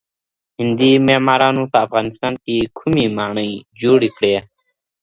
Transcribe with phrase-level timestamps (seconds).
[0.59, 3.51] هندي معمارانو په افغانستان کي کومې ماڼۍ
[3.81, 4.35] جوړې کړې؟